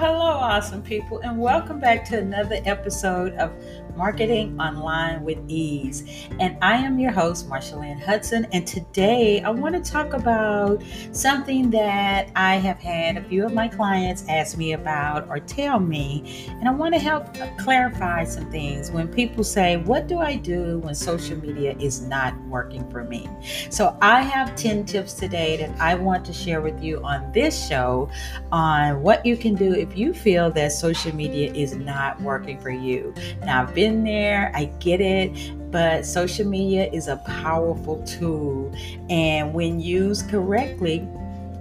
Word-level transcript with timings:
hello, 0.00 0.30
awesome 0.30 0.80
people, 0.80 1.18
and 1.18 1.38
welcome 1.38 1.78
back 1.78 2.06
to 2.06 2.16
another 2.16 2.58
episode 2.64 3.34
of 3.34 3.52
Marketing 4.00 4.58
Online 4.58 5.22
with 5.22 5.38
Ease. 5.46 6.26
And 6.38 6.56
I 6.62 6.76
am 6.76 6.98
your 6.98 7.12
host, 7.12 7.50
Marsha 7.50 7.78
Lynn 7.78 7.98
Hudson. 7.98 8.46
And 8.52 8.66
today 8.66 9.42
I 9.42 9.50
want 9.50 9.74
to 9.74 9.92
talk 9.92 10.14
about 10.14 10.82
something 11.12 11.68
that 11.72 12.30
I 12.34 12.54
have 12.56 12.78
had 12.78 13.18
a 13.18 13.22
few 13.24 13.44
of 13.44 13.52
my 13.52 13.68
clients 13.68 14.24
ask 14.26 14.56
me 14.56 14.72
about 14.72 15.28
or 15.28 15.38
tell 15.38 15.78
me. 15.78 16.48
And 16.48 16.66
I 16.66 16.72
want 16.72 16.94
to 16.94 16.98
help 16.98 17.36
clarify 17.58 18.24
some 18.24 18.50
things 18.50 18.90
when 18.90 19.06
people 19.06 19.44
say, 19.44 19.76
What 19.76 20.06
do 20.06 20.18
I 20.18 20.36
do 20.36 20.78
when 20.78 20.94
social 20.94 21.36
media 21.36 21.76
is 21.78 22.00
not 22.00 22.34
working 22.46 22.90
for 22.90 23.04
me? 23.04 23.28
So 23.68 23.98
I 24.00 24.22
have 24.22 24.56
10 24.56 24.86
tips 24.86 25.12
today 25.12 25.58
that 25.58 25.78
I 25.78 25.94
want 25.94 26.24
to 26.24 26.32
share 26.32 26.62
with 26.62 26.82
you 26.82 27.02
on 27.02 27.30
this 27.32 27.68
show 27.68 28.08
on 28.50 29.02
what 29.02 29.26
you 29.26 29.36
can 29.36 29.54
do 29.54 29.74
if 29.74 29.89
you 29.96 30.14
feel 30.14 30.50
that 30.52 30.72
social 30.72 31.14
media 31.14 31.52
is 31.52 31.74
not 31.74 32.20
working 32.20 32.60
for 32.60 32.70
you. 32.70 33.14
Now, 33.42 33.62
I've 33.62 33.74
been 33.74 34.04
there, 34.04 34.52
I 34.54 34.66
get 34.80 35.00
it, 35.00 35.70
but 35.70 36.04
social 36.04 36.46
media 36.46 36.90
is 36.92 37.08
a 37.08 37.16
powerful 37.16 38.02
tool. 38.04 38.72
And 39.08 39.52
when 39.54 39.80
used 39.80 40.28
correctly, 40.28 41.08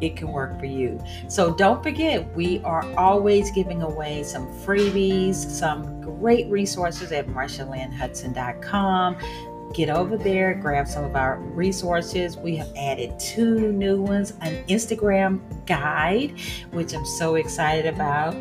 it 0.01 0.15
can 0.15 0.29
work 0.29 0.57
for 0.59 0.65
you. 0.65 0.99
So 1.27 1.53
don't 1.53 1.83
forget, 1.83 2.33
we 2.35 2.59
are 2.63 2.85
always 2.95 3.51
giving 3.51 3.81
away 3.81 4.23
some 4.23 4.47
freebies, 4.61 5.35
some 5.35 6.01
great 6.01 6.47
resources 6.47 7.11
at 7.11 7.27
marshalynhudson.com. 7.27 9.17
Get 9.73 9.89
over 9.89 10.17
there, 10.17 10.55
grab 10.55 10.87
some 10.87 11.03
of 11.03 11.15
our 11.15 11.37
resources. 11.37 12.37
We 12.37 12.55
have 12.55 12.71
added 12.75 13.19
two 13.19 13.71
new 13.71 14.01
ones 14.01 14.33
an 14.41 14.63
Instagram 14.67 15.39
guide, 15.67 16.33
which 16.71 16.93
I'm 16.93 17.05
so 17.05 17.35
excited 17.35 17.85
about 17.85 18.35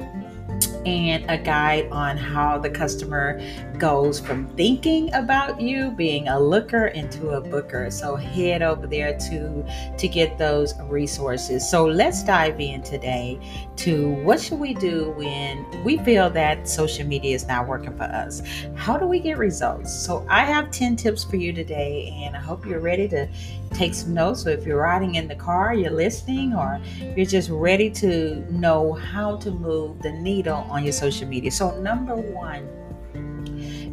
and 0.86 1.28
a 1.30 1.38
guide 1.38 1.88
on 1.90 2.16
how 2.16 2.58
the 2.58 2.70
customer 2.70 3.40
goes 3.78 4.18
from 4.18 4.46
thinking 4.56 5.12
about 5.14 5.60
you 5.60 5.90
being 5.92 6.28
a 6.28 6.38
looker 6.38 6.86
into 6.86 7.30
a 7.30 7.40
booker. 7.40 7.90
So 7.90 8.16
head 8.16 8.62
over 8.62 8.86
there 8.86 9.18
to 9.30 9.64
to 9.96 10.08
get 10.08 10.38
those 10.38 10.74
resources. 10.82 11.68
So 11.68 11.86
let's 11.86 12.22
dive 12.24 12.60
in 12.60 12.82
today 12.82 13.38
to 13.76 14.10
what 14.24 14.40
should 14.40 14.58
we 14.58 14.74
do 14.74 15.12
when 15.12 15.84
we 15.84 15.98
feel 15.98 16.30
that 16.30 16.68
social 16.68 17.06
media 17.06 17.34
is 17.34 17.46
not 17.46 17.68
working 17.68 17.96
for 17.96 18.04
us? 18.04 18.42
How 18.74 18.96
do 18.96 19.06
we 19.06 19.20
get 19.20 19.38
results? 19.38 19.92
So 19.92 20.26
i 20.28 20.44
have 20.44 20.70
10 20.70 20.96
tips 20.96 21.24
for 21.24 21.36
you 21.36 21.52
today 21.52 22.12
and 22.24 22.36
i 22.36 22.40
hope 22.40 22.66
you're 22.66 22.80
ready 22.80 23.08
to 23.08 23.28
take 23.72 23.94
some 23.94 24.14
notes. 24.14 24.42
So 24.42 24.50
if 24.50 24.66
you're 24.66 24.80
riding 24.80 25.16
in 25.16 25.28
the 25.28 25.36
car, 25.36 25.74
you're 25.74 25.91
listening, 25.91 26.55
or 26.55 26.80
you're 27.16 27.27
just 27.27 27.50
ready 27.50 27.91
to 27.91 28.36
know 28.52 28.92
how 28.92 29.36
to 29.38 29.50
move 29.50 30.02
the 30.02 30.12
needle 30.12 30.66
on 30.70 30.84
your 30.84 30.92
social 30.92 31.28
media. 31.28 31.50
So, 31.50 31.80
number 31.80 32.14
one, 32.14 32.69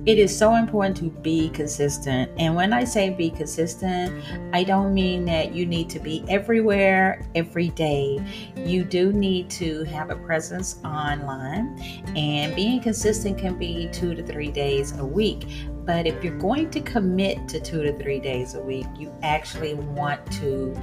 it 0.05 0.19
is 0.19 0.37
so 0.37 0.53
important 0.53 0.95
to 0.97 1.09
be 1.09 1.49
consistent. 1.49 2.31
And 2.37 2.55
when 2.55 2.73
I 2.73 2.83
say 2.83 3.09
be 3.09 3.31
consistent, 3.31 4.23
I 4.53 4.63
don't 4.63 4.93
mean 4.93 5.25
that 5.25 5.55
you 5.55 5.65
need 5.65 5.89
to 5.89 5.99
be 5.99 6.23
everywhere 6.29 7.25
every 7.33 7.69
day. 7.69 8.23
You 8.55 8.83
do 8.83 9.11
need 9.11 9.49
to 9.51 9.83
have 9.85 10.11
a 10.11 10.15
presence 10.15 10.79
online, 10.85 11.79
and 12.15 12.55
being 12.55 12.81
consistent 12.81 13.39
can 13.39 13.57
be 13.57 13.89
two 13.91 14.13
to 14.13 14.21
three 14.21 14.51
days 14.51 14.95
a 14.99 15.05
week. 15.05 15.47
But 15.85 16.07
if 16.07 16.23
you're 16.23 16.37
going 16.37 16.71
to 16.71 16.81
commit 16.81 17.47
to 17.49 17.59
two 17.59 17.83
to 17.83 17.97
three 17.97 18.19
days 18.19 18.55
a 18.55 18.61
week, 18.61 18.87
you 18.97 19.13
actually 19.21 19.75
want 19.75 20.31
to 20.33 20.75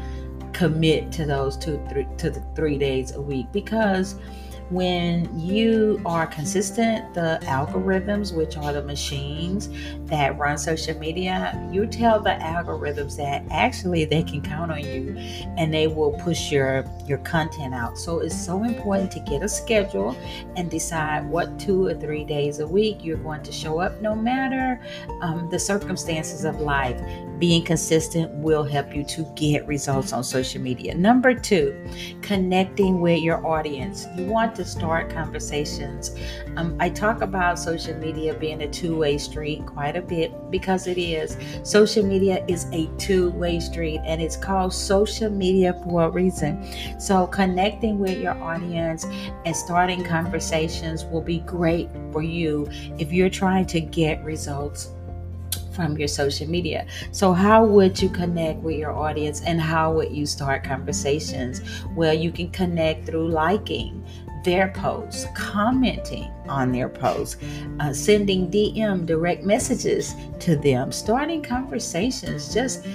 commit 0.52 1.10
to 1.12 1.26
those 1.26 1.56
two 1.56 1.84
three 1.88 2.06
to 2.18 2.30
the 2.30 2.40
three 2.54 2.78
days 2.78 3.12
a 3.12 3.20
week 3.20 3.46
because 3.52 4.16
when 4.72 5.38
you 5.38 6.00
are 6.06 6.26
consistent, 6.26 7.12
the 7.12 7.38
algorithms, 7.42 8.34
which 8.34 8.56
are 8.56 8.72
the 8.72 8.82
machines 8.82 9.68
that 10.06 10.38
run 10.38 10.56
social 10.56 10.98
media, 10.98 11.68
you 11.70 11.86
tell 11.86 12.18
the 12.20 12.30
algorithms 12.30 13.16
that 13.16 13.44
actually 13.50 14.06
they 14.06 14.22
can 14.22 14.40
count 14.40 14.72
on 14.72 14.80
you 14.80 15.14
and 15.58 15.72
they 15.72 15.86
will 15.86 16.12
push 16.20 16.50
your 16.50 16.84
your 17.06 17.18
content 17.18 17.74
out. 17.74 17.98
So 17.98 18.20
it's 18.20 18.46
so 18.46 18.64
important 18.64 19.10
to 19.12 19.20
get 19.20 19.42
a 19.42 19.48
schedule 19.48 20.16
and 20.56 20.70
decide 20.70 21.28
what 21.28 21.58
two 21.58 21.86
or 21.86 21.94
three 21.94 22.24
days 22.24 22.60
a 22.60 22.66
week 22.66 23.04
you're 23.04 23.18
going 23.18 23.42
to 23.42 23.52
show 23.52 23.78
up, 23.78 24.00
no 24.00 24.14
matter 24.14 24.80
um, 25.20 25.50
the 25.50 25.58
circumstances 25.58 26.44
of 26.44 26.60
life. 26.60 27.00
Being 27.38 27.64
consistent 27.64 28.32
will 28.34 28.62
help 28.62 28.94
you 28.94 29.02
to 29.02 29.24
get 29.34 29.66
results 29.66 30.12
on 30.12 30.22
social 30.22 30.62
media. 30.62 30.94
Number 30.94 31.34
two, 31.34 31.74
connecting 32.22 33.00
with 33.00 33.20
your 33.20 33.44
audience. 33.44 34.06
You 34.16 34.26
want 34.26 34.54
to 34.56 34.61
start 34.64 35.10
conversations. 35.10 36.14
Um, 36.56 36.76
I 36.80 36.88
talk 36.88 37.22
about 37.22 37.58
social 37.58 37.96
media 37.96 38.34
being 38.34 38.62
a 38.62 38.68
two 38.68 38.96
way 38.96 39.18
street 39.18 39.64
quite 39.66 39.96
a 39.96 40.02
bit 40.02 40.32
because 40.50 40.86
it 40.86 40.98
is. 40.98 41.36
Social 41.62 42.04
media 42.04 42.44
is 42.48 42.66
a 42.72 42.88
two 42.98 43.30
way 43.30 43.60
street 43.60 44.00
and 44.04 44.20
it's 44.20 44.36
called 44.36 44.72
social 44.72 45.30
media 45.30 45.74
for 45.84 46.04
a 46.04 46.10
reason. 46.10 46.64
So, 47.00 47.26
connecting 47.26 47.98
with 47.98 48.18
your 48.18 48.34
audience 48.42 49.04
and 49.44 49.54
starting 49.54 50.04
conversations 50.04 51.04
will 51.04 51.22
be 51.22 51.38
great 51.40 51.88
for 52.12 52.22
you 52.22 52.68
if 52.98 53.12
you're 53.12 53.30
trying 53.30 53.66
to 53.66 53.80
get 53.80 54.22
results 54.24 54.90
from 55.72 55.96
your 55.96 56.08
social 56.08 56.48
media. 56.48 56.86
So, 57.10 57.32
how 57.32 57.64
would 57.64 58.00
you 58.00 58.08
connect 58.08 58.60
with 58.60 58.76
your 58.76 58.92
audience 58.92 59.42
and 59.42 59.60
how 59.60 59.92
would 59.94 60.12
you 60.12 60.26
start 60.26 60.64
conversations? 60.64 61.62
Well, 61.94 62.14
you 62.14 62.30
can 62.30 62.50
connect 62.50 63.06
through 63.06 63.28
liking, 63.28 64.04
their 64.44 64.68
posts, 64.68 65.26
commenting 65.34 66.30
on 66.48 66.72
their 66.72 66.88
posts, 66.88 67.36
uh, 67.80 67.92
sending 67.92 68.50
DM 68.50 69.06
direct 69.06 69.44
messages 69.44 70.14
to 70.40 70.56
them, 70.56 70.92
starting 70.92 71.42
conversations 71.42 72.52
just 72.52 72.86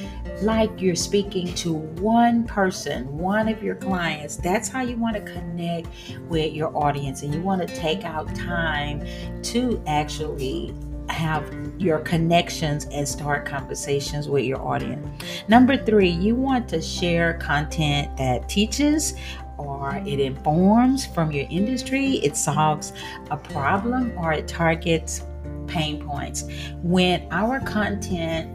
like 0.42 0.70
you're 0.80 0.96
speaking 0.96 1.54
to 1.56 1.74
one 1.74 2.44
person, 2.44 3.18
one 3.18 3.48
of 3.48 3.64
your 3.64 3.76
clients. 3.76 4.36
That's 4.36 4.68
how 4.68 4.82
you 4.82 4.98
want 4.98 5.16
to 5.16 5.22
connect 5.22 5.88
with 6.28 6.54
your 6.54 6.76
audience, 6.78 7.24
and 7.24 7.34
you 7.34 7.42
want 7.42 7.68
to 7.68 7.76
take 7.76 8.04
out 8.04 8.34
time 8.36 9.06
to 9.44 9.82
actually 9.88 10.74
have 11.10 11.52
your 11.78 12.00
connections 12.00 12.86
and 12.92 13.08
start 13.08 13.46
conversations 13.46 14.28
with 14.28 14.44
your 14.44 14.62
audience. 14.62 15.08
Number 15.48 15.78
three, 15.78 16.10
you 16.10 16.36
want 16.36 16.68
to 16.70 16.82
share 16.82 17.36
content 17.36 18.16
that 18.18 18.50
teaches 18.50 19.16
or 19.58 19.96
it 19.96 20.04
mm-hmm. 20.04 20.38
informs 20.38 21.06
from 21.06 21.32
your 21.32 21.46
industry, 21.50 22.16
it 22.18 22.36
solves 22.36 22.94
a 23.32 23.38
problem, 23.38 24.14
or 24.18 24.34
it 24.34 24.48
targets 24.48 25.24
pain 25.68 26.06
points. 26.06 26.44
When 26.82 27.28
our 27.32 27.60
content 27.60 28.50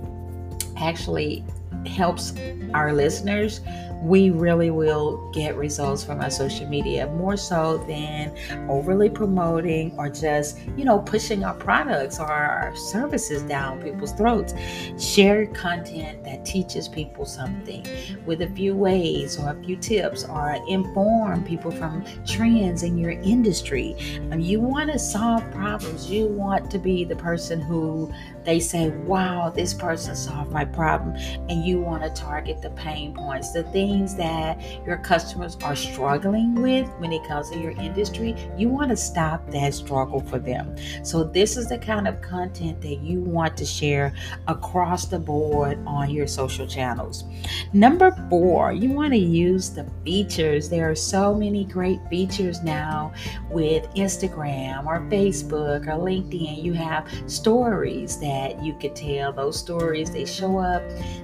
actually 0.77 1.45
helps 1.87 2.35
our 2.75 2.93
listeners 2.93 3.61
we 4.03 4.31
really 4.31 4.71
will 4.71 5.31
get 5.33 5.57
results 5.57 6.03
from 6.03 6.21
our 6.21 6.31
social 6.31 6.67
media 6.67 7.07
more 7.11 7.37
so 7.37 7.79
than 7.87 8.35
overly 8.69 9.09
promoting 9.09 9.95
or 9.97 10.09
just, 10.09 10.59
you 10.77 10.85
know, 10.85 10.99
pushing 10.99 11.45
our 11.45 11.55
products 11.55 12.19
or 12.19 12.27
our 12.27 12.75
services 12.75 13.43
down 13.43 13.81
people's 13.81 14.13
throats. 14.13 14.55
Share 14.99 15.47
content 15.47 16.25
that 16.25 16.45
teaches 16.45 16.89
people 16.89 17.25
something 17.25 17.87
with 18.27 18.43
a 18.43 18.49
few 18.49 18.75
ways 18.75 19.39
or 19.39 19.51
a 19.51 19.63
few 19.63 19.77
tips 19.77 20.25
or 20.25 20.59
inform 20.69 21.45
people 21.45 21.71
from 21.71 22.05
trends 22.27 22.83
in 22.83 22.99
your 22.99 23.13
industry. 23.13 23.97
Um, 24.33 24.41
you 24.41 24.59
want 24.59 24.91
to 24.91 24.99
solve 24.99 25.49
problems. 25.53 26.11
You 26.11 26.27
want 26.27 26.71
to 26.73 26.79
be 26.79 27.05
the 27.05 27.17
person 27.17 27.61
who 27.61 28.13
they 28.45 28.59
say, 28.59 28.89
wow, 28.91 29.53
this 29.55 29.73
person 29.73 30.17
solved 30.17 30.51
my 30.51 30.65
problem. 30.65 31.15
And 31.49 31.65
you 31.65 31.81
want 31.81 32.03
to 32.03 32.11
target 32.11 32.61
the 32.61 32.71
pain 32.71 33.15
points, 33.15 33.53
the 33.53 33.63
things 33.65 33.92
things 33.93 34.15
that 34.15 34.61
your 34.87 34.97
customers 34.99 35.57
are 35.63 35.77
struggling 35.77 36.55
with 36.55 36.89
when 36.99 37.13
it 37.13 37.23
comes 37.29 37.51
to 37.51 37.59
your 37.59 37.73
industry, 37.73 38.35
you 38.57 38.69
want 38.69 38.91
to 38.91 38.97
stop 38.97 39.49
that 39.51 39.75
struggle 39.75 40.21
for 40.21 40.39
them. 40.39 40.75
So, 41.03 41.25
this 41.25 41.57
is 41.57 41.69
the 41.69 41.79
kind 41.79 42.09
of 42.09 42.21
content 42.23 42.81
that 42.83 43.01
you 43.03 43.21
want 43.21 43.57
to 43.59 43.67
share 43.67 44.15
across 44.49 45.07
the 45.07 45.19
board 45.19 45.79
on 45.87 46.11
your 46.11 46.27
social 46.27 46.67
channels. 46.67 47.25
Number 47.73 48.11
four, 48.31 48.73
you 48.73 48.91
want 48.91 49.13
to 49.13 49.19
use 49.19 49.71
the 49.71 49.87
features. 50.05 50.69
There 50.69 50.91
are 50.91 50.95
so 50.95 51.35
many 51.35 51.65
great 51.65 52.01
features 52.09 52.63
now 52.63 53.13
with 53.51 53.85
Instagram 53.95 54.87
or 54.87 55.01
Facebook 55.11 55.87
or 55.87 55.99
LinkedIn. 55.99 56.63
You 56.63 56.73
have 56.73 57.09
stories 57.27 58.19
that 58.21 58.63
you 58.63 58.75
could 58.75 58.97
tell. 58.97 59.33
Those 59.33 59.59
stories, 59.59 60.11
they 60.11 60.25
show 60.25 60.59
up, 60.59 60.83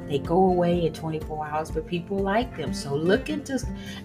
they 0.09 0.19
go 0.19 0.37
away 0.37 0.87
in 0.87 0.93
24 0.93 1.47
hours, 1.47 1.71
but 1.71 1.87
people 1.87 2.19
like 2.19 2.58
them. 2.59 2.75
So 2.75 2.95
look 2.95 3.31
into 3.31 3.59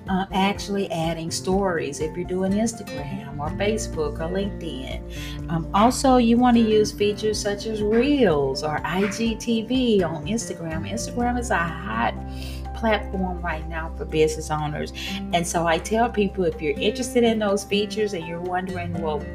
uh, 0.09 0.25
actually 0.31 0.91
adding 0.91 1.31
stories 1.31 2.00
if 2.00 2.15
you're 2.15 2.27
doing 2.27 2.53
Instagram 2.53 3.39
or 3.39 3.50
Facebook 3.57 4.19
or 4.19 4.29
LinkedIn. 4.31 5.50
Um, 5.50 5.69
also, 5.73 6.17
you 6.17 6.38
want 6.38 6.57
to 6.57 6.63
use 6.63 6.91
features 6.91 7.39
such 7.39 7.65
as 7.65 7.81
Reels 7.81 8.63
or 8.63 8.77
IGTV 8.79 10.03
on 10.03 10.25
Instagram. 10.25 10.89
Instagram 10.89 11.39
is 11.39 11.51
a 11.51 11.57
hot 11.57 12.13
platform 12.75 13.41
right 13.41 13.67
now 13.69 13.94
for 13.95 14.05
business 14.05 14.51
owners. 14.51 14.91
And 15.33 15.45
so 15.47 15.65
I 15.65 15.77
tell 15.77 16.09
people 16.09 16.44
if 16.44 16.61
you're 16.61 16.77
interested 16.77 17.23
in 17.23 17.39
those 17.39 17.63
features 17.63 18.13
and 18.13 18.27
you're 18.27 18.41
wondering, 18.41 18.94
well, 19.01 19.25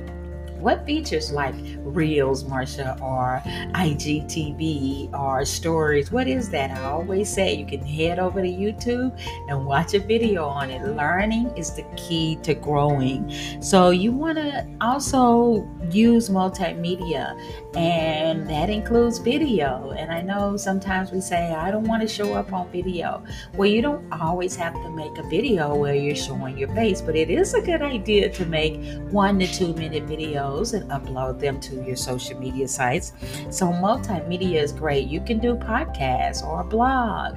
what 0.60 0.84
features 0.84 1.30
like 1.30 1.54
Reels, 1.78 2.44
Marsha, 2.44 3.00
or 3.00 3.40
IGTV 3.74 5.12
or 5.18 5.44
stories? 5.44 6.10
What 6.10 6.26
is 6.26 6.50
that? 6.50 6.70
I 6.70 6.84
always 6.84 7.28
say 7.28 7.54
you 7.54 7.66
can 7.66 7.80
head 7.80 8.18
over 8.18 8.42
to 8.42 8.48
YouTube 8.48 9.16
and 9.48 9.64
watch 9.64 9.94
a 9.94 10.00
video 10.00 10.44
on 10.44 10.70
it. 10.70 10.82
Learning 10.96 11.50
is 11.56 11.74
the 11.74 11.84
key 11.96 12.36
to 12.42 12.54
growing. 12.54 13.32
So 13.60 13.90
you 13.90 14.12
want 14.12 14.38
to 14.38 14.66
also 14.80 15.68
use 15.90 16.28
multimedia, 16.28 17.38
and 17.76 18.48
that 18.48 18.68
includes 18.68 19.18
video. 19.18 19.94
And 19.96 20.10
I 20.10 20.22
know 20.22 20.56
sometimes 20.56 21.12
we 21.12 21.20
say, 21.20 21.52
I 21.52 21.70
don't 21.70 21.84
want 21.84 22.02
to 22.02 22.08
show 22.08 22.34
up 22.34 22.52
on 22.52 22.68
video. 22.70 23.22
Well, 23.54 23.68
you 23.68 23.82
don't 23.82 24.12
always 24.12 24.56
have 24.56 24.74
to 24.74 24.90
make 24.90 25.16
a 25.18 25.22
video 25.28 25.74
where 25.74 25.94
you're 25.94 26.16
showing 26.16 26.58
your 26.58 26.68
face, 26.74 27.00
but 27.00 27.14
it 27.14 27.30
is 27.30 27.54
a 27.54 27.60
good 27.60 27.82
idea 27.82 28.28
to 28.30 28.44
make 28.46 28.80
one 29.10 29.38
to 29.38 29.46
two 29.46 29.72
minute 29.74 30.06
videos 30.06 30.47
videos 30.48 30.74
and 30.74 30.90
upload 30.90 31.38
them 31.38 31.60
to 31.60 31.82
your 31.84 31.96
social 31.96 32.38
media 32.38 32.68
sites. 32.68 33.12
So, 33.50 33.66
multimedia 33.66 34.62
is 34.62 34.72
great. 34.72 35.08
You 35.08 35.20
can 35.20 35.38
do 35.38 35.54
podcasts 35.54 36.44
or 36.44 36.60
a 36.60 36.64
blog, 36.64 37.36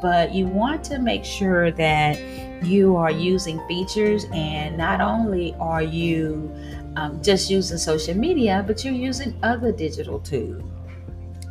but 0.00 0.34
you 0.34 0.46
want 0.46 0.84
to 0.84 0.98
make 0.98 1.24
sure 1.24 1.70
that 1.72 2.18
you 2.62 2.96
are 2.96 3.10
using 3.10 3.60
features 3.66 4.26
and 4.32 4.76
not 4.76 5.00
only 5.00 5.54
are 5.58 5.82
you 5.82 6.54
um, 6.96 7.22
just 7.22 7.50
using 7.50 7.78
social 7.78 8.14
media, 8.14 8.62
but 8.66 8.84
you're 8.84 8.94
using 8.94 9.36
other 9.42 9.72
digital 9.72 10.20
tools. 10.20 10.62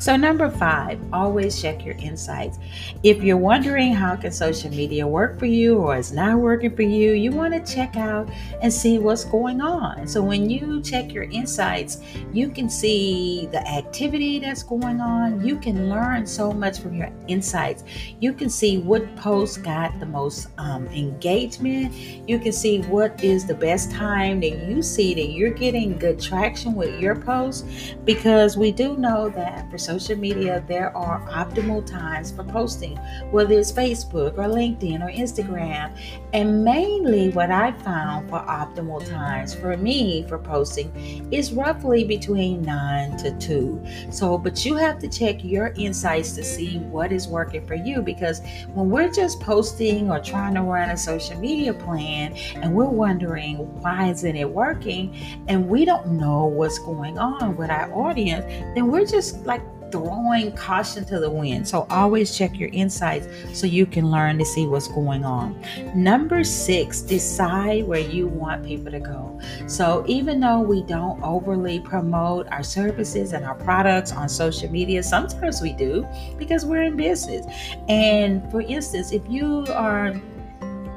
So 0.01 0.15
number 0.15 0.49
five, 0.49 0.99
always 1.13 1.61
check 1.61 1.85
your 1.85 1.93
insights. 1.97 2.57
If 3.03 3.21
you're 3.21 3.37
wondering 3.37 3.93
how 3.93 4.15
can 4.15 4.31
social 4.31 4.71
media 4.71 5.05
work 5.05 5.37
for 5.37 5.45
you 5.45 5.77
or 5.77 5.95
it's 5.95 6.11
not 6.11 6.39
working 6.39 6.75
for 6.75 6.81
you, 6.81 7.11
you 7.11 7.29
want 7.29 7.53
to 7.53 7.75
check 7.75 7.95
out 7.95 8.27
and 8.63 8.73
see 8.73 8.97
what's 8.97 9.25
going 9.25 9.61
on. 9.61 10.07
So 10.07 10.23
when 10.23 10.49
you 10.49 10.81
check 10.81 11.13
your 11.13 11.25
insights, 11.25 12.01
you 12.33 12.49
can 12.49 12.67
see 12.67 13.47
the 13.51 13.59
activity 13.67 14.39
that's 14.39 14.63
going 14.63 14.99
on. 14.99 15.45
You 15.45 15.59
can 15.59 15.87
learn 15.87 16.25
so 16.25 16.51
much 16.51 16.79
from 16.79 16.95
your 16.95 17.11
insights. 17.27 17.83
You 18.19 18.33
can 18.33 18.49
see 18.49 18.79
what 18.79 19.15
posts 19.17 19.57
got 19.57 19.99
the 19.99 20.07
most 20.07 20.47
um, 20.57 20.87
engagement. 20.87 21.93
You 22.27 22.39
can 22.39 22.53
see 22.53 22.81
what 22.81 23.23
is 23.23 23.45
the 23.45 23.53
best 23.53 23.91
time 23.91 24.39
that 24.39 24.67
you 24.67 24.81
see 24.81 25.13
that 25.13 25.27
you're 25.31 25.53
getting 25.53 25.99
good 25.99 26.19
traction 26.19 26.73
with 26.73 26.99
your 26.99 27.15
posts 27.15 27.93
because 28.03 28.57
we 28.57 28.71
do 28.71 28.97
know 28.97 29.29
that 29.29 29.69
for 29.69 29.77
social 29.91 30.17
media, 30.17 30.63
there 30.67 30.95
are 30.95 31.19
optimal 31.27 31.85
times 31.85 32.31
for 32.31 32.45
posting, 32.45 32.95
whether 33.29 33.59
it's 33.59 33.73
Facebook 33.73 34.37
or 34.37 34.47
LinkedIn 34.47 35.03
or 35.03 35.11
Instagram. 35.11 35.97
And 36.33 36.63
mainly, 36.63 37.29
what 37.31 37.51
I 37.51 37.73
found 37.73 38.29
for 38.29 38.39
optimal 38.39 39.05
times 39.05 39.53
for 39.53 39.75
me 39.75 40.25
for 40.29 40.37
posting 40.37 40.89
is 41.31 41.51
roughly 41.51 42.05
between 42.05 42.61
9 42.61 43.17
to 43.17 43.37
2. 43.37 43.85
So, 44.11 44.37
but 44.37 44.65
you 44.65 44.75
have 44.75 44.97
to 44.99 45.09
check 45.09 45.43
your 45.43 45.73
insights 45.75 46.31
to 46.33 46.43
see 46.43 46.77
what 46.77 47.11
is 47.11 47.27
working 47.27 47.67
for 47.67 47.75
you 47.75 48.01
because 48.01 48.41
when 48.73 48.89
we're 48.89 49.11
just 49.11 49.41
posting 49.41 50.09
or 50.09 50.19
trying 50.19 50.53
to 50.55 50.61
run 50.61 50.89
a 50.91 50.97
social 50.97 51.37
media 51.37 51.73
plan 51.73 52.33
and 52.55 52.73
we're 52.73 52.85
wondering 52.85 53.57
why 53.81 54.09
isn't 54.09 54.35
it 54.37 54.49
working 54.49 55.13
and 55.49 55.67
we 55.67 55.83
don't 55.83 56.07
know 56.11 56.45
what's 56.45 56.79
going 56.79 57.17
on 57.17 57.57
with 57.57 57.69
our 57.69 57.91
audience, 57.93 58.45
then 58.73 58.87
we're 58.87 59.05
just 59.05 59.45
like 59.45 59.61
throwing 59.91 60.51
caution 60.53 61.05
to 61.05 61.19
the 61.19 61.29
wind. 61.29 61.67
So 61.67 61.85
always 61.89 62.37
check 62.37 62.57
your 62.57 62.69
insights 62.69 63.27
so 63.53 63.67
you 63.67 63.85
can 63.85 64.09
learn 64.09 64.37
to 64.37 64.45
see 64.45 64.65
what's 64.67 64.87
going 64.87 65.25
on. 65.25 65.61
Number 65.95 66.43
six, 66.43 67.01
decide 67.01 67.85
where 67.85 67.99
you 67.99 68.27
want 68.27 68.65
people 68.65 68.91
to 68.91 68.99
go. 68.99 69.39
So 69.67 70.03
even 70.07 70.39
though 70.39 70.61
we 70.61 70.83
don't 70.83 71.21
overly 71.23 71.79
promote 71.79 72.47
our 72.47 72.63
services 72.63 73.33
and 73.33 73.45
our 73.45 73.55
products 73.55 74.11
on 74.11 74.29
social 74.29 74.69
media, 74.71 75.03
sometimes 75.03 75.61
we 75.61 75.73
do 75.73 76.07
because 76.37 76.65
we're 76.65 76.83
in 76.83 76.95
business. 76.95 77.45
And 77.87 78.49
for 78.51 78.61
instance, 78.61 79.11
if 79.11 79.21
you 79.29 79.65
are 79.69 80.13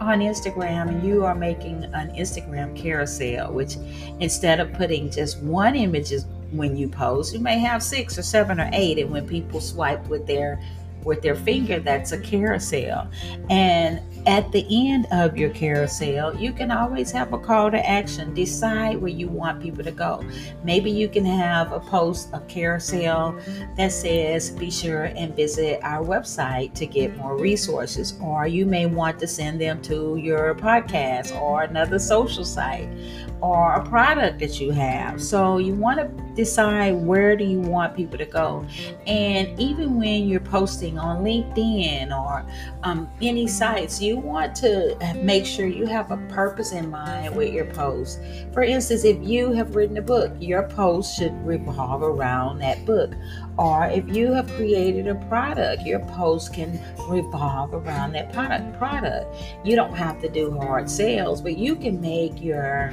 on 0.00 0.20
Instagram 0.20 0.88
and 0.88 1.02
you 1.02 1.24
are 1.24 1.34
making 1.34 1.84
an 1.94 2.10
Instagram 2.14 2.76
carousel, 2.76 3.52
which 3.52 3.76
instead 4.20 4.60
of 4.60 4.72
putting 4.74 5.10
just 5.10 5.42
one 5.42 5.74
image 5.74 6.12
when 6.56 6.76
you 6.76 6.88
post. 6.88 7.32
You 7.32 7.40
may 7.40 7.58
have 7.58 7.82
six 7.82 8.18
or 8.18 8.22
seven 8.22 8.60
or 8.60 8.70
eight, 8.72 8.98
and 8.98 9.10
when 9.10 9.26
people 9.26 9.60
swipe 9.60 10.06
with 10.08 10.26
their 10.26 10.60
with 11.04 11.22
their 11.22 11.34
finger, 11.34 11.78
that's 11.80 12.12
a 12.12 12.18
carousel. 12.18 13.08
And 13.50 14.00
at 14.26 14.50
the 14.52 14.66
end 14.70 15.06
of 15.12 15.36
your 15.36 15.50
carousel, 15.50 16.34
you 16.34 16.52
can 16.52 16.70
always 16.70 17.10
have 17.10 17.32
a 17.32 17.38
call 17.38 17.70
to 17.70 17.88
action. 17.88 18.32
Decide 18.32 18.96
where 19.00 19.10
you 19.10 19.28
want 19.28 19.62
people 19.62 19.84
to 19.84 19.90
go. 19.90 20.24
Maybe 20.64 20.90
you 20.90 21.08
can 21.08 21.26
have 21.26 21.72
a 21.72 21.80
post, 21.80 22.30
a 22.32 22.40
carousel 22.40 23.38
that 23.76 23.92
says, 23.92 24.50
be 24.50 24.70
sure 24.70 25.04
and 25.04 25.36
visit 25.36 25.80
our 25.82 26.02
website 26.02 26.72
to 26.74 26.86
get 26.86 27.16
more 27.18 27.36
resources. 27.36 28.14
Or 28.22 28.46
you 28.46 28.64
may 28.64 28.86
want 28.86 29.18
to 29.20 29.26
send 29.26 29.60
them 29.60 29.82
to 29.82 30.16
your 30.16 30.54
podcast 30.54 31.38
or 31.38 31.62
another 31.62 31.98
social 31.98 32.44
site 32.44 32.88
or 33.44 33.74
a 33.74 33.84
product 33.84 34.38
that 34.38 34.58
you 34.58 34.70
have. 34.70 35.20
So 35.22 35.58
you 35.58 35.74
want 35.74 36.00
to 36.00 36.08
decide 36.34 36.94
where 36.94 37.36
do 37.36 37.44
you 37.44 37.60
want 37.60 37.94
people 37.94 38.16
to 38.16 38.24
go. 38.24 38.64
And 39.06 39.60
even 39.60 39.98
when 39.98 40.26
you're 40.26 40.40
posting 40.40 40.98
on 40.98 41.22
LinkedIn 41.22 42.10
or 42.10 42.46
um, 42.84 43.06
any 43.20 43.46
sites, 43.46 44.00
you 44.00 44.16
want 44.16 44.54
to 44.56 44.96
make 45.22 45.44
sure 45.44 45.66
you 45.66 45.84
have 45.84 46.10
a 46.10 46.16
purpose 46.28 46.72
in 46.72 46.88
mind 46.90 47.36
with 47.36 47.52
your 47.52 47.66
post. 47.66 48.18
For 48.54 48.62
instance, 48.62 49.04
if 49.04 49.22
you 49.22 49.52
have 49.52 49.76
written 49.76 49.98
a 49.98 50.02
book, 50.02 50.32
your 50.40 50.62
post 50.62 51.14
should 51.14 51.34
revolve 51.46 52.02
around 52.02 52.60
that 52.60 52.86
book. 52.86 53.12
Or 53.58 53.84
if 53.84 54.08
you 54.08 54.32
have 54.32 54.50
created 54.52 55.06
a 55.06 55.16
product, 55.26 55.82
your 55.82 56.00
post 56.00 56.54
can 56.54 56.80
revolve 57.08 57.74
around 57.74 58.12
that 58.12 58.32
product. 58.32 58.78
Product. 58.78 59.36
You 59.64 59.76
don't 59.76 59.92
have 59.92 60.18
to 60.22 60.30
do 60.30 60.50
hard 60.52 60.88
sales, 60.88 61.42
but 61.42 61.58
you 61.58 61.76
can 61.76 62.00
make 62.00 62.42
your 62.42 62.90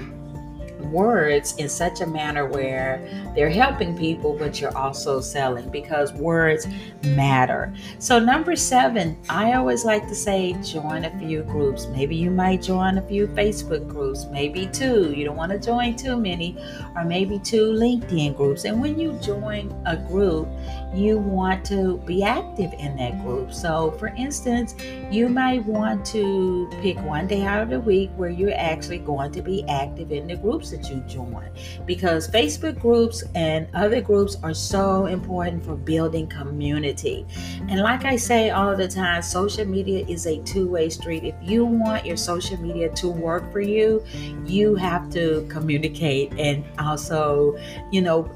words 0.81 1.55
in 1.57 1.69
such 1.69 2.01
a 2.01 2.07
manner 2.07 2.45
where 2.45 3.01
they're 3.35 3.49
helping 3.49 3.97
people, 3.97 4.37
but 4.37 4.59
you're 4.59 4.75
also 4.77 5.21
selling 5.21 5.69
because 5.69 6.13
words 6.13 6.67
matter. 7.03 7.73
So, 7.99 8.19
number 8.19 8.55
seven, 8.55 9.17
I 9.29 9.53
always 9.53 9.85
like 9.85 10.07
to 10.07 10.15
say 10.15 10.53
join 10.63 11.05
a 11.05 11.19
few 11.19 11.43
groups. 11.43 11.87
Maybe 11.87 12.15
you 12.15 12.31
might 12.31 12.61
join 12.61 12.97
a 12.97 13.01
few 13.01 13.27
Facebook 13.27 13.87
groups, 13.87 14.25
maybe 14.31 14.67
two. 14.67 15.13
You 15.13 15.25
don't 15.25 15.37
want 15.37 15.51
to 15.51 15.59
join 15.59 15.95
too 15.95 16.17
many, 16.17 16.57
or 16.95 17.03
maybe 17.03 17.39
two 17.39 17.71
LinkedIn 17.71 18.35
groups. 18.35 18.65
And 18.65 18.81
when 18.81 18.99
you 18.99 19.13
join 19.21 19.71
a 19.85 19.97
group, 19.97 20.47
you 20.93 21.17
want 21.17 21.63
to 21.65 21.97
be 21.99 22.23
active 22.23 22.73
in 22.73 22.95
that 22.97 23.21
group. 23.23 23.53
So, 23.53 23.91
for 23.91 24.07
instance, 24.09 24.75
you 25.09 25.29
might 25.29 25.65
want 25.65 26.05
to 26.07 26.69
pick 26.81 26.99
one 27.01 27.27
day 27.27 27.43
out 27.43 27.61
of 27.63 27.69
the 27.69 27.79
week 27.79 28.11
where 28.15 28.29
you're 28.29 28.55
actually 28.55 28.99
going 28.99 29.31
to 29.31 29.41
be 29.41 29.63
active 29.69 30.11
in 30.11 30.27
the 30.27 30.35
groups 30.35 30.70
that 30.71 30.89
you 30.89 31.01
join 31.01 31.49
because 31.85 32.27
Facebook 32.27 32.79
groups 32.79 33.23
and 33.35 33.67
other 33.73 34.01
groups 34.01 34.37
are 34.43 34.53
so 34.53 35.05
important 35.05 35.63
for 35.63 35.75
building 35.75 36.27
community. 36.27 37.25
And 37.69 37.79
like 37.81 38.05
I 38.05 38.15
say 38.15 38.49
all 38.49 38.75
the 38.75 38.87
time, 38.87 39.21
social 39.21 39.65
media 39.65 40.05
is 40.07 40.25
a 40.25 40.41
two 40.43 40.67
way 40.67 40.89
street. 40.89 41.23
If 41.23 41.35
you 41.41 41.65
want 41.65 42.05
your 42.05 42.17
social 42.17 42.57
media 42.57 42.89
to 42.89 43.09
work 43.09 43.51
for 43.51 43.61
you, 43.61 44.03
you 44.45 44.75
have 44.75 45.09
to 45.11 45.45
communicate 45.49 46.33
and 46.39 46.63
also, 46.79 47.57
you 47.91 48.01
know, 48.01 48.29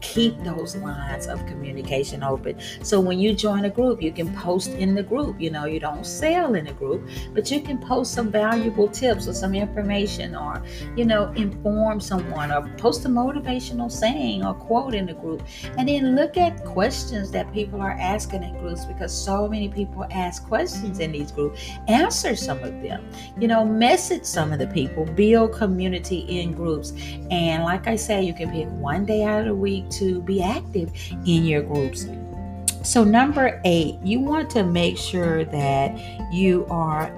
keep 0.00 0.38
those 0.44 0.76
lines 0.76 1.26
of 1.26 1.44
communication 1.46 2.22
open. 2.22 2.58
So 2.82 3.00
when 3.00 3.18
you 3.18 3.34
join 3.34 3.64
a 3.64 3.70
group, 3.70 4.02
you 4.02 4.12
can 4.12 4.34
post 4.34 4.70
in 4.70 4.94
the 4.94 5.02
group. 5.02 5.40
You 5.40 5.50
know, 5.50 5.64
you 5.64 5.80
don't 5.80 6.04
sell 6.04 6.54
in 6.54 6.66
a 6.66 6.72
group, 6.72 7.08
but 7.34 7.50
you 7.50 7.60
can 7.60 7.78
post 7.78 8.12
some 8.12 8.30
valuable 8.30 8.88
tips 8.88 9.28
or 9.28 9.32
some 9.32 9.54
information 9.54 10.34
or, 10.34 10.62
you 10.96 11.04
know, 11.04 11.32
inform 11.32 11.77
someone 12.00 12.52
or 12.52 12.68
post 12.76 13.04
a 13.04 13.08
motivational 13.08 13.90
saying 13.90 14.44
or 14.44 14.54
quote 14.54 14.94
in 14.94 15.06
the 15.06 15.14
group. 15.14 15.42
And 15.76 15.88
then 15.88 16.14
look 16.14 16.36
at 16.36 16.64
questions 16.64 17.30
that 17.30 17.52
people 17.52 17.80
are 17.80 17.92
asking 17.92 18.42
in 18.42 18.58
groups 18.58 18.84
because 18.84 19.12
so 19.12 19.48
many 19.48 19.68
people 19.68 20.06
ask 20.10 20.46
questions 20.46 20.98
mm-hmm. 20.98 21.02
in 21.02 21.12
these 21.12 21.32
groups. 21.32 21.60
Answer 21.88 22.36
some 22.36 22.58
of 22.58 22.82
them. 22.82 23.08
You 23.38 23.48
know, 23.48 23.64
message 23.64 24.24
some 24.24 24.52
of 24.52 24.58
the 24.58 24.66
people, 24.68 25.04
build 25.04 25.52
community 25.52 26.18
in 26.18 26.52
groups. 26.52 26.92
And 27.30 27.64
like 27.64 27.86
I 27.86 27.96
say, 27.96 28.22
you 28.22 28.34
can 28.34 28.50
pick 28.50 28.68
one 28.68 29.04
day 29.04 29.24
out 29.24 29.40
of 29.40 29.46
the 29.46 29.54
week 29.54 29.88
to 29.90 30.20
be 30.22 30.42
active 30.42 30.90
in 31.26 31.44
your 31.44 31.62
groups. 31.62 32.06
So, 32.82 33.04
number 33.04 33.60
eight, 33.64 33.96
you 34.02 34.20
want 34.20 34.50
to 34.50 34.62
make 34.62 34.96
sure 34.96 35.44
that 35.44 36.32
you 36.32 36.64
are 36.70 37.12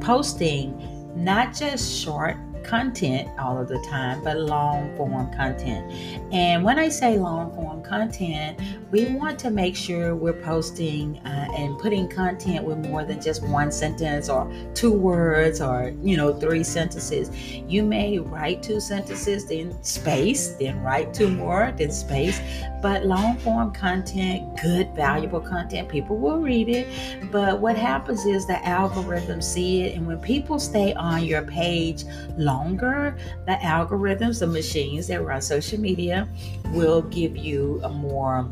posting 0.00 0.88
not 1.14 1.54
just 1.54 2.02
short 2.02 2.36
content 2.62 3.28
all 3.38 3.58
of 3.58 3.68
the 3.68 3.78
time, 3.88 4.22
but 4.22 4.38
long 4.38 4.94
form 4.96 5.32
content. 5.32 5.90
And 6.32 6.62
when 6.64 6.78
I 6.78 6.88
say 6.88 7.18
long 7.18 7.54
form 7.54 7.71
content, 7.82 8.60
we 8.90 9.06
want 9.06 9.38
to 9.40 9.50
make 9.50 9.76
sure 9.76 10.14
we're 10.14 10.32
posting 10.32 11.18
uh, 11.18 11.48
and 11.56 11.78
putting 11.78 12.08
content 12.08 12.64
with 12.64 12.78
more 12.78 13.04
than 13.04 13.20
just 13.20 13.42
one 13.42 13.70
sentence 13.70 14.28
or 14.28 14.50
two 14.74 14.92
words 14.92 15.60
or, 15.60 15.94
you 16.02 16.16
know, 16.16 16.32
three 16.38 16.64
sentences. 16.64 17.30
You 17.68 17.82
may 17.82 18.18
write 18.18 18.62
two 18.62 18.80
sentences, 18.80 19.46
then 19.46 19.82
space, 19.82 20.48
then 20.54 20.82
write 20.82 21.14
two 21.14 21.28
more, 21.28 21.72
then 21.76 21.90
space. 21.90 22.40
But 22.82 23.06
long 23.06 23.36
form 23.38 23.72
content, 23.72 24.60
good, 24.60 24.92
valuable 24.94 25.40
content, 25.40 25.88
people 25.88 26.18
will 26.18 26.40
read 26.40 26.68
it. 26.68 26.88
But 27.30 27.60
what 27.60 27.76
happens 27.76 28.24
is 28.26 28.46
the 28.46 28.54
algorithms 28.54 29.44
see 29.44 29.82
it. 29.82 29.96
And 29.96 30.06
when 30.06 30.18
people 30.18 30.58
stay 30.58 30.92
on 30.94 31.24
your 31.24 31.42
page 31.42 32.04
longer, 32.36 33.16
the 33.46 33.52
algorithms, 33.52 34.40
the 34.40 34.46
machines 34.48 35.06
that 35.06 35.24
run 35.24 35.40
social 35.40 35.78
media, 35.78 36.28
will 36.72 37.02
give 37.02 37.36
you 37.36 37.71
a 37.82 37.88
more 37.88 38.50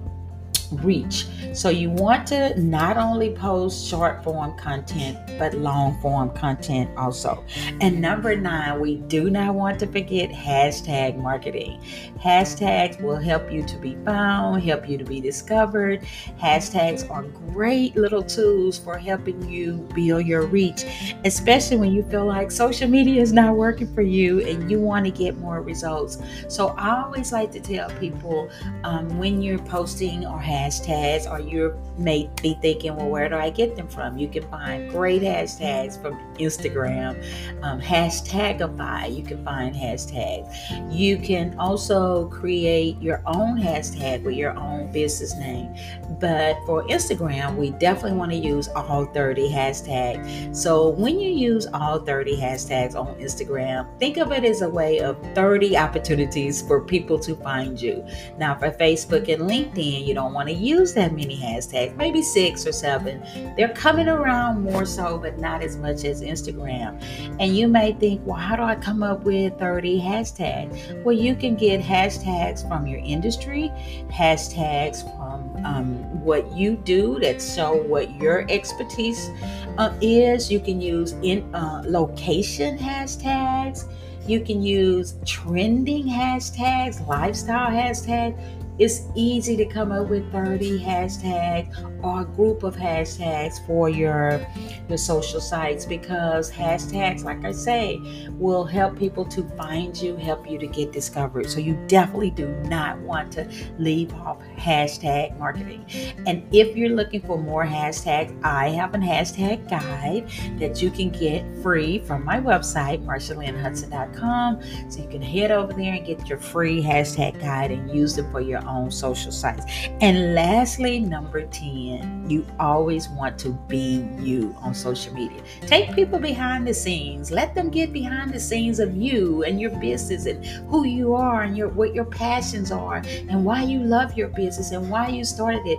reach. 0.72 1.26
So 1.52 1.68
you 1.68 1.90
want 1.90 2.26
to 2.28 2.58
not 2.60 2.96
only 2.96 3.34
post 3.34 3.86
short 3.88 4.22
form 4.22 4.56
content, 4.56 5.18
but 5.38 5.54
long 5.54 6.00
form 6.00 6.30
content 6.30 6.90
also. 6.96 7.44
And 7.80 8.00
number 8.00 8.36
nine, 8.36 8.80
we 8.80 8.96
do 8.96 9.30
not 9.30 9.54
want 9.54 9.80
to 9.80 9.86
forget 9.86 10.30
hashtag 10.30 11.16
marketing. 11.16 11.82
Hashtags 12.22 13.00
will 13.00 13.16
help 13.16 13.50
you 13.50 13.64
to 13.64 13.76
be 13.78 13.96
found, 14.04 14.62
help 14.62 14.88
you 14.88 14.96
to 14.98 15.04
be 15.04 15.20
discovered. 15.20 16.02
Hashtags 16.40 17.10
are 17.10 17.24
great 17.52 17.96
little 17.96 18.22
tools 18.22 18.78
for 18.78 18.96
helping 18.96 19.48
you 19.48 19.88
build 19.94 20.26
your 20.26 20.46
reach, 20.46 20.84
especially 21.24 21.78
when 21.78 21.92
you 21.92 22.02
feel 22.04 22.26
like 22.26 22.50
social 22.50 22.88
media 22.88 23.20
is 23.20 23.32
not 23.32 23.56
working 23.56 23.92
for 23.92 24.02
you 24.02 24.40
and 24.40 24.70
you 24.70 24.78
want 24.78 25.04
to 25.04 25.10
get 25.10 25.36
more 25.38 25.62
results. 25.62 26.18
So 26.48 26.68
I 26.78 27.02
always 27.02 27.32
like 27.32 27.50
to 27.52 27.60
tell 27.60 27.90
people 27.98 28.50
um, 28.84 29.18
when 29.18 29.42
you're 29.42 29.58
posting 29.58 30.26
or 30.26 30.38
having 30.38 30.59
hashtags 30.60 31.30
or 31.30 31.40
you 31.40 31.74
may 31.98 32.28
be 32.42 32.56
thinking, 32.60 32.96
well, 32.96 33.08
where 33.08 33.28
do 33.28 33.36
I 33.36 33.50
get 33.50 33.76
them 33.76 33.88
from? 33.88 34.18
You 34.18 34.28
can 34.28 34.48
find 34.50 34.90
great 34.90 35.22
hashtags 35.22 36.00
from 36.00 36.18
Instagram, 36.36 37.22
um, 37.62 37.80
Hashtagify, 37.80 39.14
you 39.14 39.22
can 39.22 39.44
find 39.44 39.74
hashtags. 39.74 40.48
You 40.92 41.18
can 41.18 41.58
also 41.58 42.28
create 42.28 43.00
your 43.00 43.22
own 43.26 43.60
hashtag 43.60 44.22
with 44.22 44.34
your 44.34 44.56
own 44.56 44.90
business 44.92 45.34
name. 45.36 45.74
But 46.18 46.56
for 46.66 46.84
Instagram, 46.84 47.56
we 47.56 47.70
definitely 47.70 48.18
want 48.18 48.32
to 48.32 48.38
use 48.38 48.68
all 48.68 49.06
30 49.06 49.50
hashtags. 49.50 50.56
So 50.56 50.90
when 50.90 51.18
you 51.20 51.30
use 51.30 51.66
all 51.72 51.98
30 51.98 52.36
hashtags 52.36 52.94
on 52.94 53.14
Instagram, 53.16 53.86
think 53.98 54.16
of 54.16 54.32
it 54.32 54.44
as 54.44 54.62
a 54.62 54.68
way 54.68 55.00
of 55.00 55.16
30 55.34 55.76
opportunities 55.76 56.62
for 56.62 56.80
people 56.80 57.18
to 57.20 57.34
find 57.36 57.80
you. 57.80 58.04
Now, 58.38 58.58
for 58.58 58.70
Facebook 58.70 59.32
and 59.32 59.42
LinkedIn, 59.42 60.06
you 60.06 60.14
don't 60.14 60.32
want 60.32 60.48
to 60.48 60.49
use 60.50 60.94
that 60.94 61.12
many 61.12 61.36
hashtags, 61.36 61.96
maybe 61.96 62.22
six 62.22 62.66
or 62.66 62.72
seven. 62.72 63.22
They're 63.56 63.74
coming 63.74 64.08
around 64.08 64.62
more 64.62 64.84
so, 64.84 65.18
but 65.18 65.38
not 65.38 65.62
as 65.62 65.76
much 65.76 66.04
as 66.04 66.22
Instagram. 66.22 67.02
And 67.38 67.56
you 67.56 67.68
may 67.68 67.92
think, 67.92 68.20
well, 68.24 68.38
how 68.38 68.56
do 68.56 68.62
I 68.62 68.74
come 68.74 69.02
up 69.02 69.24
with 69.24 69.58
30 69.58 70.00
hashtags? 70.00 71.02
Well, 71.02 71.16
you 71.16 71.34
can 71.34 71.56
get 71.56 71.80
hashtags 71.80 72.66
from 72.66 72.86
your 72.86 73.00
industry, 73.00 73.70
hashtags 74.08 75.02
from 75.16 75.64
um, 75.64 75.94
what 76.24 76.50
you 76.52 76.76
do 76.76 77.18
that 77.20 77.42
show 77.42 77.76
what 77.82 78.14
your 78.20 78.46
expertise 78.50 79.30
uh, 79.78 79.94
is. 80.00 80.50
You 80.50 80.60
can 80.60 80.80
use 80.80 81.12
in 81.22 81.54
uh, 81.54 81.82
location 81.86 82.78
hashtags. 82.78 83.90
You 84.26 84.40
can 84.40 84.62
use 84.62 85.14
trending 85.24 86.06
hashtags, 86.06 87.04
lifestyle 87.06 87.70
hashtags 87.70 88.38
it's 88.80 89.02
easy 89.14 89.58
to 89.58 89.66
come 89.66 89.92
up 89.92 90.08
with 90.08 90.32
30 90.32 90.80
hashtags 90.80 91.68
or 92.02 92.22
a 92.22 92.24
group 92.24 92.62
of 92.62 92.74
hashtags 92.74 93.64
for 93.66 93.90
your 93.90 94.40
your 94.88 94.96
social 94.96 95.38
sites 95.38 95.84
because 95.84 96.50
hashtags 96.50 97.22
like 97.22 97.44
I 97.44 97.52
say 97.52 98.00
will 98.30 98.64
help 98.64 98.98
people 98.98 99.26
to 99.26 99.42
find 99.50 99.94
you, 99.94 100.16
help 100.16 100.50
you 100.50 100.58
to 100.58 100.66
get 100.66 100.92
discovered. 100.92 101.50
So 101.50 101.60
you 101.60 101.74
definitely 101.88 102.30
do 102.30 102.48
not 102.64 102.98
want 103.00 103.30
to 103.32 103.50
leave 103.78 104.14
off 104.14 104.38
hashtag 104.56 105.38
marketing. 105.38 105.84
And 106.26 106.42
if 106.50 106.74
you're 106.74 106.96
looking 106.96 107.20
for 107.20 107.36
more 107.36 107.66
hashtags, 107.66 108.34
I 108.42 108.70
have 108.70 108.94
a 108.94 108.98
hashtag 108.98 109.68
guide 109.68 110.30
that 110.58 110.80
you 110.80 110.90
can 110.90 111.10
get 111.10 111.44
free 111.62 111.98
from 111.98 112.24
my 112.24 112.40
website, 112.40 113.04
marshalynhudson.com. 113.04 114.62
So 114.90 115.02
you 115.02 115.08
can 115.08 115.20
head 115.20 115.50
over 115.50 115.74
there 115.74 115.92
and 115.92 116.06
get 116.06 116.26
your 116.28 116.38
free 116.38 116.82
hashtag 116.82 117.38
guide 117.42 117.72
and 117.72 117.94
use 117.94 118.16
it 118.16 118.24
for 118.30 118.40
your 118.40 118.69
own 118.70 118.90
social 118.90 119.32
sites. 119.32 119.64
And 120.00 120.34
lastly, 120.34 121.00
number 121.00 121.46
10, 121.46 122.30
you 122.30 122.46
always 122.58 123.08
want 123.08 123.38
to 123.40 123.50
be 123.68 124.06
you 124.18 124.54
on 124.60 124.74
social 124.74 125.12
media. 125.14 125.42
Take 125.62 125.94
people 125.94 126.18
behind 126.18 126.66
the 126.66 126.74
scenes. 126.74 127.30
Let 127.30 127.54
them 127.54 127.70
get 127.70 127.92
behind 127.92 128.32
the 128.32 128.40
scenes 128.40 128.78
of 128.78 128.96
you 128.96 129.42
and 129.44 129.60
your 129.60 129.70
business 129.80 130.26
and 130.26 130.44
who 130.68 130.84
you 130.84 131.14
are 131.14 131.42
and 131.42 131.56
your 131.56 131.68
what 131.68 131.94
your 131.94 132.04
passions 132.04 132.70
are 132.70 133.02
and 133.06 133.44
why 133.44 133.62
you 133.62 133.80
love 133.80 134.16
your 134.16 134.28
business 134.28 134.70
and 134.70 134.90
why 134.90 135.08
you 135.08 135.24
started 135.24 135.66
it. 135.66 135.78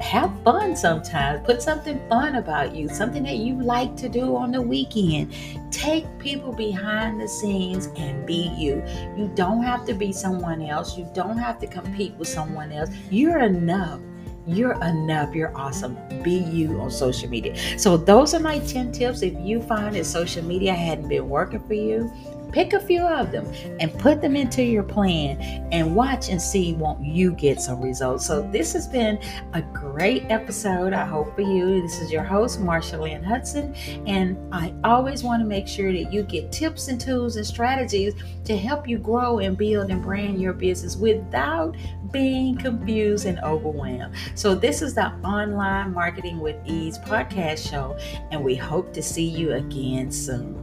Have 0.00 0.32
fun 0.44 0.76
sometimes. 0.76 1.44
Put 1.46 1.62
something 1.62 2.00
fun 2.08 2.36
about 2.36 2.74
you, 2.74 2.88
something 2.88 3.22
that 3.22 3.36
you 3.36 3.60
like 3.62 3.96
to 3.96 4.08
do 4.08 4.36
on 4.36 4.52
the 4.52 4.60
weekend. 4.60 5.32
Take 5.70 6.06
people 6.18 6.52
behind 6.52 7.20
the 7.20 7.28
scenes 7.28 7.88
and 7.96 8.26
be 8.26 8.52
you. 8.56 8.82
You 9.16 9.30
don't 9.34 9.62
have 9.62 9.86
to 9.86 9.94
be 9.94 10.12
someone 10.12 10.62
else. 10.62 10.98
You 10.98 11.08
don't 11.14 11.38
have 11.38 11.58
to 11.60 11.66
compete 11.66 12.16
with 12.22 12.28
someone 12.28 12.70
else. 12.70 12.90
You're 13.10 13.40
enough. 13.40 14.00
You're 14.46 14.80
enough. 14.82 15.34
You're 15.34 15.56
awesome. 15.56 15.96
Be 16.22 16.34
you 16.34 16.80
on 16.80 16.90
social 16.90 17.28
media. 17.28 17.56
So, 17.78 17.96
those 17.96 18.32
are 18.34 18.40
my 18.40 18.60
10 18.60 18.92
tips. 18.92 19.22
If 19.22 19.34
you 19.40 19.60
find 19.62 19.94
that 19.96 20.06
social 20.06 20.44
media 20.44 20.72
hadn't 20.72 21.08
been 21.08 21.28
working 21.28 21.60
for 21.66 21.74
you, 21.74 22.12
Pick 22.52 22.74
a 22.74 22.80
few 22.80 23.00
of 23.00 23.32
them 23.32 23.46
and 23.80 23.90
put 23.98 24.20
them 24.20 24.36
into 24.36 24.62
your 24.62 24.82
plan 24.82 25.40
and 25.72 25.96
watch 25.96 26.28
and 26.28 26.40
see 26.40 26.74
won't 26.74 27.02
you 27.02 27.32
get 27.32 27.62
some 27.62 27.80
results. 27.80 28.26
So 28.26 28.42
this 28.52 28.74
has 28.74 28.86
been 28.86 29.18
a 29.54 29.62
great 29.62 30.24
episode. 30.28 30.92
I 30.92 31.06
hope 31.06 31.34
for 31.34 31.40
you. 31.40 31.80
This 31.80 31.98
is 32.00 32.12
your 32.12 32.22
host, 32.22 32.60
Marsha 32.60 33.00
Lynn 33.00 33.24
Hudson, 33.24 33.74
and 34.06 34.36
I 34.52 34.74
always 34.84 35.24
want 35.24 35.42
to 35.42 35.48
make 35.48 35.66
sure 35.66 35.92
that 35.92 36.12
you 36.12 36.24
get 36.24 36.52
tips 36.52 36.88
and 36.88 37.00
tools 37.00 37.36
and 37.36 37.46
strategies 37.46 38.12
to 38.44 38.56
help 38.56 38.86
you 38.86 38.98
grow 38.98 39.38
and 39.38 39.56
build 39.56 39.90
and 39.90 40.02
brand 40.02 40.38
your 40.38 40.52
business 40.52 40.94
without 40.94 41.74
being 42.12 42.56
confused 42.56 43.26
and 43.26 43.40
overwhelmed. 43.40 44.14
So 44.34 44.54
this 44.54 44.82
is 44.82 44.94
the 44.94 45.06
Online 45.24 45.92
Marketing 45.92 46.38
with 46.40 46.56
Ease 46.64 46.98
podcast 46.98 47.68
show, 47.68 47.96
and 48.30 48.44
we 48.44 48.54
hope 48.54 48.92
to 48.92 49.02
see 49.02 49.26
you 49.26 49.54
again 49.54 50.12
soon. 50.12 50.61